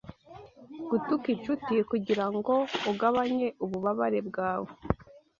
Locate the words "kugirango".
1.89-2.53